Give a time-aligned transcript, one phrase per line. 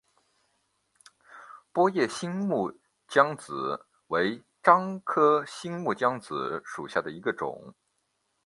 [1.71, 2.75] 波叶新木
[3.07, 7.75] 姜子为樟科新木姜子属下的一个种。